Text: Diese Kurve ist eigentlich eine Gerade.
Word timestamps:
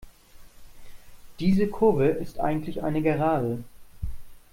Diese 1.39 1.67
Kurve 1.67 2.07
ist 2.07 2.39
eigentlich 2.39 2.81
eine 2.81 3.03
Gerade. 3.03 3.63